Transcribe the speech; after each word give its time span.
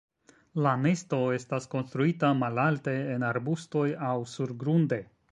La 0.67 0.69
nesto 0.83 1.17
estas 1.33 1.67
konstruita 1.73 2.31
malalte 2.39 2.95
en 3.17 3.25
arbustoj 3.27 3.83
aŭ 4.09 4.15
surgrunde. 4.33 4.99